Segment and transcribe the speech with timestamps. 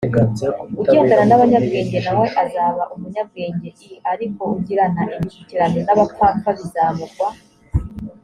[0.81, 7.27] ugendana n abanyabwenge na we azaba umunyabwenge i ariko ugirana imishyikirano n abapfapfa bizamugwa